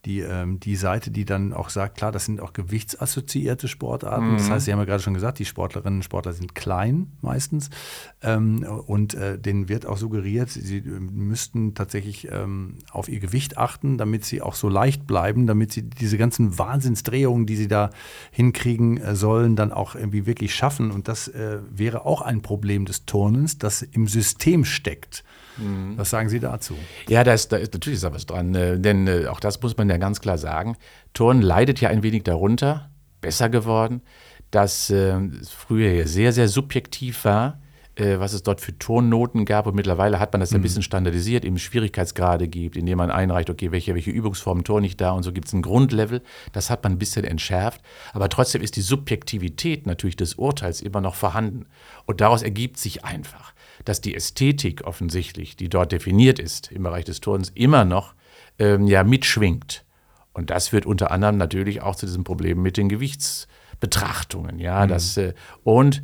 [0.04, 4.32] die, ähm, die Seite, die dann auch sagt, klar, das sind auch gewichtsassoziierte Sportarten.
[4.32, 4.36] Mhm.
[4.38, 7.70] Das heißt, Sie haben ja gerade schon gesagt, die Sportlerinnen und Sportler sind klein meistens.
[8.22, 13.58] Ähm, und äh, denen wird auch suggeriert, sie äh, müssten tatsächlich ähm, auf ihr Gewicht
[13.58, 17.90] achten, damit sie auch so leicht bleiben, damit sie diese ganzen Wahnsinnsdrehungen, die sie da
[18.30, 20.92] hinkriegen äh, sollen, dann auch irgendwie wirklich schaffen.
[20.92, 25.24] Und das äh, wäre auch ein Problem des Turnens, das im System steckt.
[25.56, 25.96] Mhm.
[25.96, 26.74] Was sagen Sie dazu?
[27.08, 29.60] Ja, da ist, da ist natürlich ist da was dran, äh, denn äh, auch das
[29.62, 30.76] muss man ja ganz klar sagen.
[31.14, 32.90] Turnen leidet ja ein wenig darunter,
[33.20, 34.02] besser geworden,
[34.50, 37.60] dass äh, es früher ja sehr, sehr subjektiv war
[37.98, 39.66] was es dort für Tonnoten gab.
[39.66, 40.64] Und mittlerweile hat man das ja ein mhm.
[40.64, 45.12] bisschen standardisiert, eben Schwierigkeitsgrade gibt, indem man einreicht, okay, welche, welche Übungsformen turne ich da
[45.12, 46.22] und so gibt es ein Grundlevel.
[46.52, 47.80] Das hat man ein bisschen entschärft.
[48.12, 51.66] Aber trotzdem ist die Subjektivität natürlich des Urteils immer noch vorhanden.
[52.04, 57.04] Und daraus ergibt sich einfach, dass die Ästhetik offensichtlich, die dort definiert ist im Bereich
[57.04, 58.14] des Turns, immer noch
[58.58, 59.84] ähm, ja, mitschwingt.
[60.32, 64.58] Und das führt unter anderem natürlich auch zu diesem Problem mit den Gewichtsbetrachtungen.
[64.58, 64.88] Ja, mhm.
[64.88, 65.32] das, äh,
[65.64, 66.02] und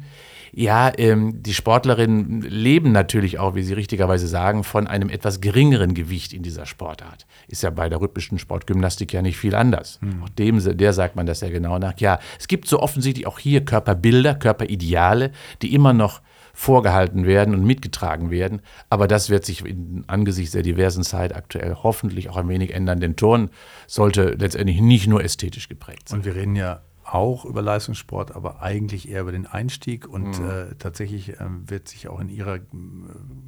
[0.54, 5.94] ja, ähm, die Sportlerinnen leben natürlich auch, wie Sie richtigerweise sagen, von einem etwas geringeren
[5.94, 7.26] Gewicht in dieser Sportart.
[7.48, 9.98] Ist ja bei der rhythmischen Sportgymnastik ja nicht viel anders.
[10.02, 10.22] Mhm.
[10.22, 11.98] Auch dem, der sagt man das ja genau nach.
[11.98, 15.32] Ja, es gibt so offensichtlich auch hier Körperbilder, Körperideale,
[15.62, 16.20] die immer noch
[16.52, 18.60] vorgehalten werden und mitgetragen werden.
[18.90, 23.00] Aber das wird sich in, angesichts der diversen Zeit aktuell hoffentlich auch ein wenig ändern.
[23.00, 23.50] Denn Turn
[23.86, 26.20] sollte letztendlich nicht nur ästhetisch geprägt sein.
[26.20, 30.08] Und wir reden ja auch über Leistungssport, aber eigentlich eher über den Einstieg.
[30.08, 30.48] Und mhm.
[30.48, 31.36] äh, tatsächlich äh,
[31.66, 32.60] wird sich auch in Ihrer äh,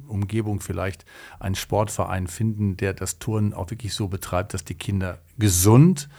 [0.07, 1.05] Umgebung vielleicht
[1.39, 6.09] ein Sportverein finden, der das Turnen auch wirklich so betreibt, dass die Kinder gesund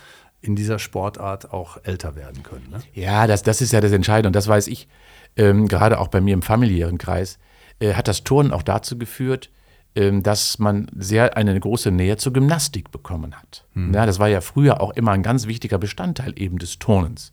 [0.40, 2.68] in dieser Sportart auch älter werden können.
[2.70, 2.80] Ne?
[2.94, 4.28] Ja, das, das ist ja das Entscheidende.
[4.28, 4.88] Und das weiß ich
[5.36, 7.38] ähm, gerade auch bei mir im familiären Kreis,
[7.78, 9.50] äh, hat das Turnen auch dazu geführt,
[9.94, 13.64] ähm, dass man sehr eine große Nähe zur Gymnastik bekommen hat.
[13.74, 13.94] Hm.
[13.94, 17.30] Ja, das war ja früher auch immer ein ganz wichtiger Bestandteil eben des Turnens,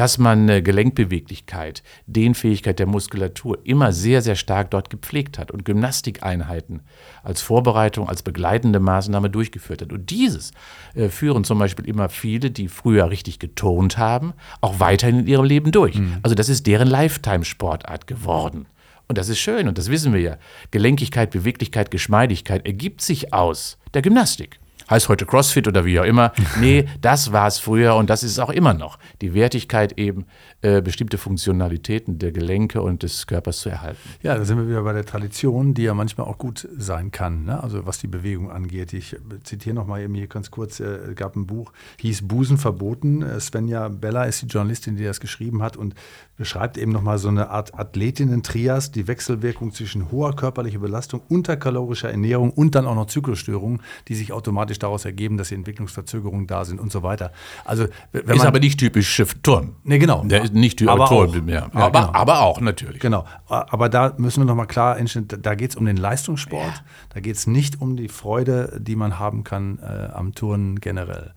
[0.00, 5.66] dass man äh, Gelenkbeweglichkeit, Dehnfähigkeit der Muskulatur immer sehr, sehr stark dort gepflegt hat und
[5.66, 6.80] Gymnastikeinheiten
[7.22, 9.92] als Vorbereitung, als begleitende Maßnahme durchgeführt hat.
[9.92, 10.52] Und dieses
[10.94, 14.32] äh, führen zum Beispiel immer viele, die früher richtig geturnt haben,
[14.62, 15.96] auch weiterhin in ihrem Leben durch.
[15.96, 16.16] Hm.
[16.22, 18.68] Also das ist deren Lifetime-Sportart geworden.
[19.06, 20.38] Und das ist schön und das wissen wir ja.
[20.70, 24.59] Gelenkigkeit, Beweglichkeit, Geschmeidigkeit ergibt sich aus der Gymnastik
[24.90, 26.32] heißt heute CrossFit oder wie auch immer.
[26.60, 28.98] Nee, das war es früher und das ist es auch immer noch.
[29.22, 30.26] Die Wertigkeit eben,
[30.62, 34.00] äh, bestimmte Funktionalitäten der Gelenke und des Körpers zu erhalten.
[34.22, 37.44] Ja, da sind wir wieder bei der Tradition, die ja manchmal auch gut sein kann,
[37.44, 37.62] ne?
[37.62, 38.92] also was die Bewegung angeht.
[38.92, 43.22] Ich zitiere nochmal eben hier ganz kurz, äh, gab ein Buch, hieß Busen verboten.
[43.22, 45.94] Äh, Svenja Bella ist die Journalistin, die das geschrieben hat und
[46.36, 52.50] beschreibt eben nochmal so eine Art Athletinnen-Trias, die Wechselwirkung zwischen hoher körperlicher Belastung, unterkalorischer Ernährung
[52.50, 56.80] und dann auch noch Zyklusstörungen, die sich automatisch daraus ergeben, dass die Entwicklungsverzögerungen da sind
[56.80, 57.32] und so weiter.
[57.64, 59.76] Also, wenn ist aber nicht typisch Turn.
[59.84, 60.24] Nee, genau.
[60.24, 61.48] Der ist nicht typisch Turn.
[61.48, 62.12] Ja, ja, aber, genau.
[62.12, 63.00] aber auch natürlich.
[63.00, 63.24] Genau.
[63.48, 66.74] Aber da müssen wir nochmal klar einstellen, da geht es um den Leistungssport.
[66.74, 66.84] Ja.
[67.10, 71.34] Da geht es nicht um die Freude, die man haben kann äh, am Turnen generell.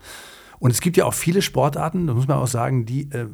[0.63, 3.27] Und es gibt ja auch viele Sportarten, da muss man auch sagen, die äh,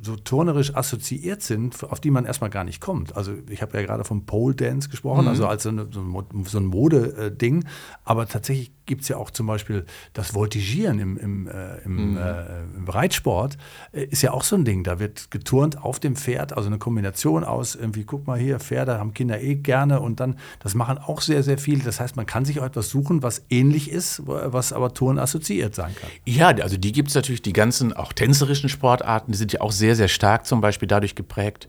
[0.00, 3.16] so turnerisch assoziiert sind, auf die man erstmal gar nicht kommt.
[3.16, 5.28] Also ich habe ja gerade vom Pole Dance gesprochen, mhm.
[5.28, 7.64] also als so, eine, so ein Modeding.
[8.04, 12.16] Aber tatsächlich gibt es ja auch zum Beispiel das Voltigieren im, im, äh, im, mhm.
[12.16, 12.42] äh,
[12.76, 13.56] im Reitsport,
[13.92, 14.82] äh, ist ja auch so ein Ding.
[14.82, 18.98] Da wird geturnt auf dem Pferd, also eine Kombination aus irgendwie, guck mal hier, Pferde
[18.98, 21.78] haben Kinder eh gerne und dann, das machen auch sehr, sehr viel.
[21.78, 25.74] Das heißt, man kann sich auch etwas suchen, was ähnlich ist, was aber Turn assoziiert
[25.74, 26.10] sein kann.
[26.24, 29.72] Ja, also die gibt es natürlich, die ganzen auch tänzerischen Sportarten, die sind ja auch
[29.72, 31.68] sehr, sehr stark zum Beispiel dadurch geprägt.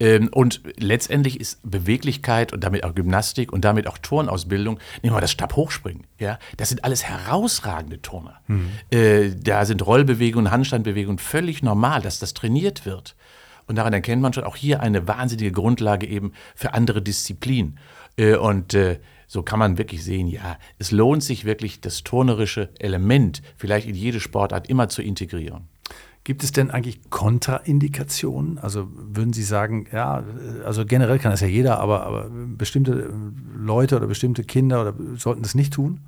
[0.00, 5.12] Ähm, und letztendlich ist Beweglichkeit und damit auch Gymnastik und damit auch Turnausbildung, nehmen wir
[5.12, 8.38] mal das Stabhochspringen, ja, das sind alles herausragende Turner.
[8.46, 8.68] Mhm.
[8.90, 13.16] Äh, da sind Rollbewegungen, Handstandbewegungen völlig normal, dass das trainiert wird.
[13.66, 17.78] Und daran erkennt man schon auch hier eine wahnsinnige Grundlage eben für andere Disziplinen.
[18.16, 22.68] Äh, und äh, so kann man wirklich sehen, ja, es lohnt sich wirklich, das turnerische
[22.78, 25.68] Element vielleicht in jede Sportart immer zu integrieren.
[26.24, 28.58] Gibt es denn eigentlich Kontraindikationen?
[28.58, 30.24] Also würden Sie sagen, ja,
[30.66, 33.10] also generell kann das ja jeder, aber, aber bestimmte
[33.56, 36.00] Leute oder bestimmte Kinder oder sollten das nicht tun?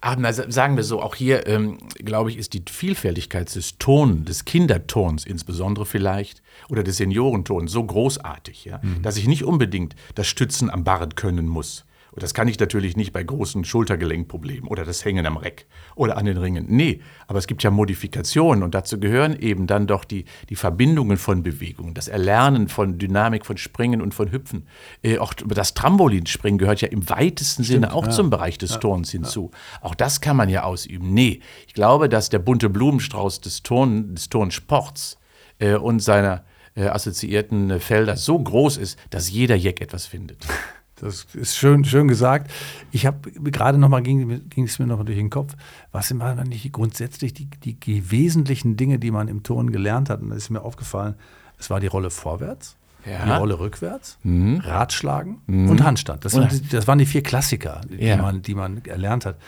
[0.00, 4.44] Na, sagen wir so, auch hier, ähm, glaube ich, ist die Vielfältigkeit des Ton, des
[4.44, 9.02] Kindertons insbesondere vielleicht, oder des Seniorentons so großartig, ja, mhm.
[9.02, 11.84] dass ich nicht unbedingt das Stützen am Barren können muss
[12.18, 16.26] das kann ich natürlich nicht bei großen Schultergelenkproblemen oder das Hängen am Reck oder an
[16.26, 16.66] den Ringen.
[16.68, 21.16] Nee, aber es gibt ja Modifikationen und dazu gehören eben dann doch die, die Verbindungen
[21.16, 24.66] von Bewegungen, das Erlernen von Dynamik, von Springen und von Hüpfen.
[25.02, 28.10] Äh, auch das Trampolinspringen gehört ja im weitesten Stimmt, Sinne auch ja.
[28.10, 29.50] zum Bereich des ja, Turns hinzu.
[29.52, 29.82] Ja.
[29.82, 31.12] Auch das kann man ja ausüben.
[31.14, 35.18] Nee, ich glaube, dass der bunte Blumenstrauß des, Turn, des Turnsports
[35.58, 40.46] äh, und seiner äh, assoziierten Felder so groß ist, dass jeder Jack etwas findet.
[41.00, 42.50] Das ist schön, schön gesagt.
[42.90, 45.54] Ich habe gerade noch mal ging, ging es mir noch durch den Kopf.
[45.92, 50.20] Was sind eigentlich grundsätzlich die, die, die, wesentlichen Dinge, die man im Turnen gelernt hat?
[50.20, 51.14] Und da ist mir aufgefallen,
[51.58, 52.76] es war die Rolle vorwärts,
[53.08, 53.24] ja.
[53.24, 54.58] die Rolle rückwärts, mhm.
[54.58, 55.70] Ratschlagen mhm.
[55.70, 56.24] und Handstand.
[56.24, 58.16] Das, sind, das, waren die vier Klassiker, die, ja.
[58.16, 59.38] man, die man erlernt hat.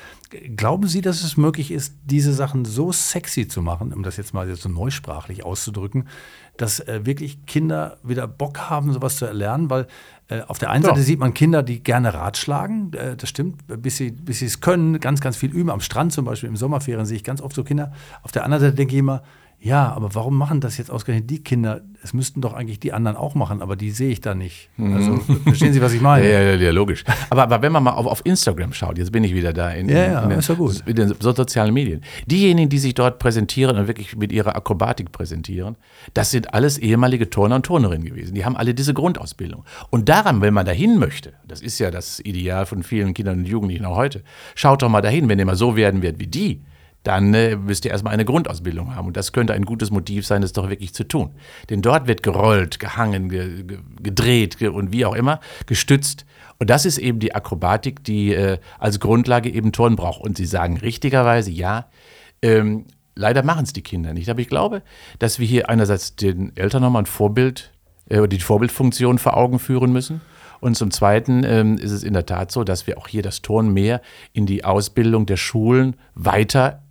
[0.57, 4.33] Glauben Sie, dass es möglich ist, diese Sachen so sexy zu machen, um das jetzt
[4.33, 6.09] mal so neusprachlich auszudrücken,
[6.57, 9.71] dass äh, wirklich Kinder wieder Bock haben, sowas zu erlernen?
[9.71, 9.89] Weil
[10.29, 13.97] äh, auf der einen Seite sieht man Kinder, die gerne ratschlagen, äh, das stimmt, bis
[13.97, 15.71] sie, bis sie es können, ganz, ganz viel üben.
[15.71, 17.93] Am Strand zum Beispiel, im Sommerferien sehe ich ganz oft so Kinder.
[18.23, 19.23] Auf der anderen Seite denke ich immer,
[19.63, 21.83] ja, aber warum machen das jetzt ausgerechnet die Kinder?
[22.03, 24.71] Es müssten doch eigentlich die anderen auch machen, aber die sehe ich da nicht.
[24.79, 24.95] Mhm.
[24.95, 26.21] Also, verstehen Sie, was ich meine?
[26.31, 27.05] Ja, ja, ja logisch.
[27.29, 29.89] Aber, aber, wenn man mal auf, auf, Instagram schaut, jetzt bin ich wieder da in,
[29.89, 30.83] ja, ja, in, den, ist ja gut.
[30.87, 32.03] in den sozialen Medien.
[32.27, 35.77] Diejenigen, die sich dort präsentieren und wirklich mit ihrer Akrobatik präsentieren,
[36.15, 38.35] das sind alles ehemalige Turner und Turnerinnen gewesen.
[38.35, 39.65] Die haben alle diese Grundausbildung.
[39.91, 43.45] Und daran, wenn man dahin möchte, das ist ja das Ideal von vielen Kindern und
[43.45, 44.23] Jugendlichen auch heute,
[44.55, 46.63] schaut doch mal dahin, wenn ihr mal so werden wird wie die,
[47.03, 49.09] dann äh, müsst ihr erstmal eine Grundausbildung haben.
[49.09, 51.35] Und das könnte ein gutes Motiv sein, das doch wirklich zu tun.
[51.71, 53.65] Denn dort wird gerollt, gehangen, ge
[54.03, 56.27] gedreht ge und wie auch immer, gestützt.
[56.59, 60.21] Und das ist eben die Akrobatik, die äh, als Grundlage eben Turnen braucht.
[60.21, 61.87] Und Sie sagen richtigerweise, ja,
[62.43, 62.85] ähm,
[63.15, 64.29] leider machen es die Kinder nicht.
[64.29, 64.83] Aber ich glaube,
[65.19, 67.73] dass wir hier einerseits den Eltern nochmal ein Vorbild,
[68.11, 70.21] äh, die Vorbildfunktion vor Augen führen müssen.
[70.61, 73.41] Und zum Zweiten ähm, ist es in der Tat so, dass wir auch hier das
[73.41, 74.03] Turnen mehr
[74.35, 76.83] in die Ausbildung der Schulen weiter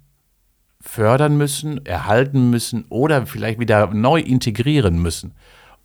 [0.81, 5.33] fördern müssen, erhalten müssen oder vielleicht wieder neu integrieren müssen.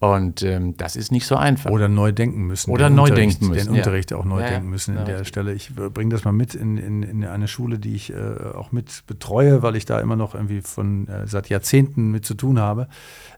[0.01, 1.71] Und ähm, das ist nicht so einfach.
[1.71, 2.71] Oder neu denken müssen.
[2.71, 3.69] Oder neu denken müssen.
[3.73, 5.25] Den Unterricht auch neu ja, denken müssen ja, in der.
[5.25, 5.55] Stelle.
[5.55, 8.17] Ich äh, bringe das mal mit in, in, in, eine Schule, die ich äh,
[8.55, 12.35] auch mit betreue, weil ich da immer noch irgendwie von äh, seit Jahrzehnten mit zu
[12.35, 12.89] tun habe.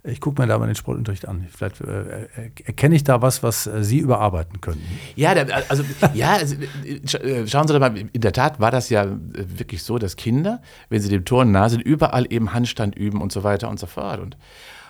[0.02, 1.46] Ich gucke mir da mal den Sportunterricht an.
[1.48, 2.28] Vielleicht äh,
[2.64, 4.86] erkenne ich da was, was äh, Sie überarbeiten könnten.
[5.14, 5.34] Ja,
[5.68, 6.56] also ja, also,
[7.46, 11.00] schauen Sie doch mal, in der Tat war das ja wirklich so, dass Kinder, wenn
[11.00, 14.20] sie dem Turnen nah sind, überall eben Handstand üben und so weiter und so fort.
[14.20, 14.36] Und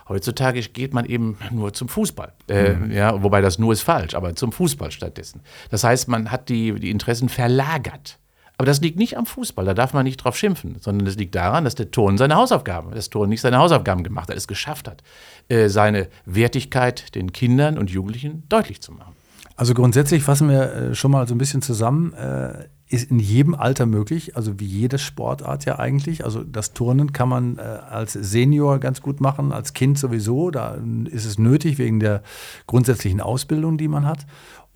[0.09, 2.33] Heutzutage geht man eben nur zum Fußball.
[2.49, 2.93] Äh, mhm.
[2.93, 5.41] ja, wobei das nur ist falsch, aber zum Fußball stattdessen.
[5.71, 8.19] Das heißt, man hat die, die Interessen verlagert.
[8.59, 11.35] Aber das liegt nicht am Fußball, da darf man nicht drauf schimpfen, sondern es liegt
[11.35, 14.89] daran, dass der Ton seine Hausaufgaben, das Ton nicht seine Hausaufgaben gemacht hat, es geschafft
[14.89, 15.03] hat,
[15.49, 19.15] äh, seine Wertigkeit den Kindern und Jugendlichen deutlich zu machen.
[19.57, 22.15] Also grundsätzlich fassen wir äh, schon mal so ein bisschen zusammen.
[22.15, 26.25] Äh, ist in jedem Alter möglich, also wie jede Sportart ja eigentlich.
[26.25, 30.51] Also das Turnen kann man äh, als Senior ganz gut machen, als Kind sowieso.
[30.53, 32.23] Da ist es nötig wegen der
[32.67, 34.27] grundsätzlichen Ausbildung, die man hat.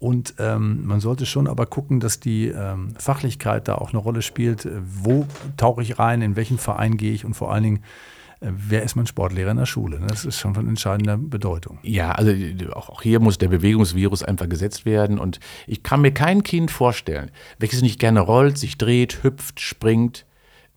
[0.00, 4.22] Und ähm, man sollte schon aber gucken, dass die ähm, Fachlichkeit da auch eine Rolle
[4.22, 4.66] spielt.
[4.82, 7.82] Wo tauche ich rein, in welchen Verein gehe ich und vor allen Dingen,
[8.40, 10.00] wer ist mein Sportlehrer in der Schule?
[10.08, 11.78] Das ist schon von entscheidender Bedeutung.
[11.82, 12.32] Ja, also
[12.72, 15.18] auch hier muss der Bewegungsvirus einfach gesetzt werden.
[15.18, 20.24] Und ich kann mir kein Kind vorstellen, welches nicht gerne rollt, sich dreht, hüpft, springt,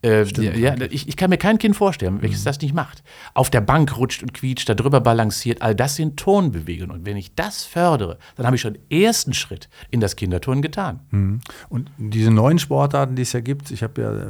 [0.04, 2.46] äh, Stimmt, ja, ich, ich, kann mir kein Kind vorstellen, welches mhm.
[2.46, 3.04] das nicht macht.
[3.34, 5.62] Auf der Bank rutscht und quietscht, da drüber balanciert.
[5.62, 6.92] All das sind Tonbewegungen.
[6.92, 10.62] Und wenn ich das fördere, dann habe ich schon den ersten Schritt in das Kinderturnen
[10.62, 11.00] getan.
[11.12, 11.40] Mhm.
[11.70, 14.26] Und diese neuen Sportarten, die es ja gibt, ich habe ja äh,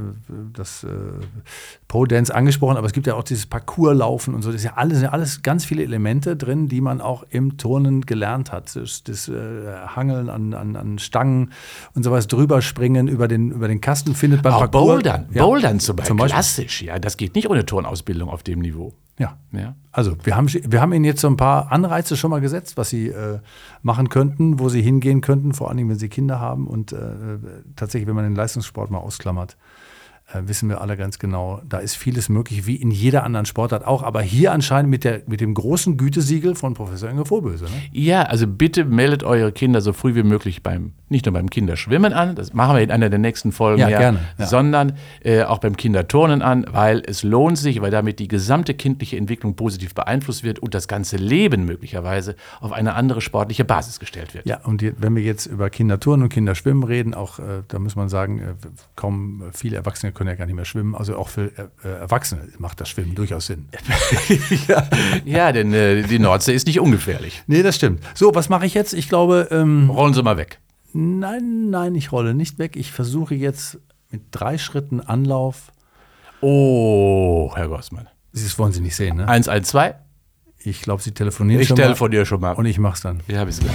[0.53, 0.89] das äh,
[1.87, 4.51] Po-Dance angesprochen, aber es gibt ja auch dieses Parcourslaufen und so.
[4.51, 8.01] Das ist ja alles, sind alles ganz viele Elemente drin, die man auch im Turnen
[8.01, 8.75] gelernt hat.
[8.75, 9.33] Das, das äh,
[9.87, 11.51] Hangeln an, an, an Stangen
[11.95, 14.85] und sowas, drüber springen über den, über den Kasten findet beim auch Parcours.
[14.85, 15.25] Bouldern.
[15.31, 15.43] Ja.
[15.43, 16.07] Bouldern Bouldern zum Beispiel.
[16.09, 16.33] Zum Beispiel.
[16.33, 16.99] Klassisch, ja.
[16.99, 18.93] Das geht nicht ohne Turnausbildung auf dem Niveau.
[19.19, 19.37] Ja.
[19.51, 19.75] ja.
[19.91, 22.89] Also wir haben, wir haben Ihnen jetzt so ein paar Anreize schon mal gesetzt, was
[22.89, 23.39] Sie äh,
[23.81, 26.97] machen könnten, wo Sie hingehen könnten, vor allem wenn Sie Kinder haben und äh,
[27.75, 29.55] tatsächlich, wenn man den Leistungssport mal ausklammert äh,
[30.45, 34.03] wissen wir alle ganz genau, da ist vieles möglich, wie in jeder anderen Sportart auch,
[34.03, 37.65] aber hier anscheinend mit, der, mit dem großen Gütesiegel von Professor Inge Vorböse.
[37.65, 37.71] Ne?
[37.91, 42.13] Ja, also bitte meldet eure Kinder so früh wie möglich beim, nicht nur beim Kinderschwimmen
[42.13, 44.45] an, das machen wir in einer der nächsten Folgen, ja, ja gerne, ja.
[44.45, 44.93] sondern
[45.23, 49.55] äh, auch beim Kinderturnen an, weil es lohnt sich, weil damit die gesamte kindliche Entwicklung
[49.55, 54.45] positiv beeinflusst wird und das ganze Leben möglicherweise auf eine andere sportliche Basis gestellt wird.
[54.45, 57.95] Ja, und die, wenn wir jetzt über Kinderturnen und Kinderschwimmen reden, auch äh, da muss
[57.95, 58.53] man sagen, äh,
[58.95, 60.95] kaum viele Erwachsene können können ja gar nicht mehr schwimmen.
[60.95, 61.51] Also auch für
[61.83, 63.67] äh, Erwachsene macht das Schwimmen durchaus Sinn.
[64.67, 64.87] ja,
[65.25, 67.43] ja, denn äh, die Nordsee ist nicht ungefährlich.
[67.47, 68.01] Nee, das stimmt.
[68.15, 68.93] So, was mache ich jetzt?
[68.93, 69.49] Ich glaube.
[69.51, 70.59] Ähm, Rollen Sie mal weg.
[70.93, 72.77] Nein, nein, ich rolle nicht weg.
[72.77, 73.79] Ich versuche jetzt
[74.11, 75.71] mit drei Schritten Anlauf.
[76.39, 78.07] Oh, Herr Gossmann.
[78.31, 79.27] Das wollen Sie nicht sehen, ne?
[79.27, 79.95] 112.
[80.59, 81.83] Ich glaube, Sie telefonieren Ich schon mal.
[81.83, 82.53] telefoniere schon mal.
[82.53, 83.19] Und ich mach's dann.
[83.27, 83.43] Ja.
[83.43, 83.73] Bis gleich.